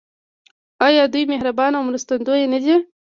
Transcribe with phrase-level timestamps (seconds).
[0.87, 2.75] آیا دوی مهربان او مرستندوی نه دي؟